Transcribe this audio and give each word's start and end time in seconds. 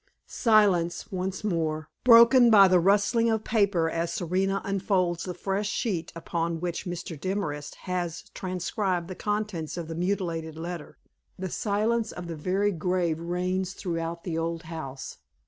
Silence 0.25 1.11
once 1.11 1.43
more, 1.43 1.87
broken 2.03 2.49
by 2.49 2.67
the 2.67 2.79
rustling 2.79 3.29
of 3.29 3.43
paper 3.43 3.87
as 3.87 4.11
Serena 4.11 4.59
unfolds 4.63 5.25
the 5.25 5.33
fresh 5.35 5.69
sheet 5.69 6.11
upon 6.15 6.59
which 6.59 6.87
Mr. 6.87 7.15
Demorest 7.21 7.75
has 7.75 8.23
transcribed 8.33 9.07
the 9.07 9.13
contents 9.13 9.77
of 9.77 9.87
the 9.87 9.93
mutilated 9.93 10.57
letter 10.57 10.97
the 11.37 11.49
silence 11.51 12.11
of 12.11 12.25
the 12.25 12.35
very 12.35 12.71
grave 12.71 13.19
reigns 13.19 13.73
throughout 13.75 14.23
the 14.23 14.35
old 14.39 14.63
house. 14.63 15.19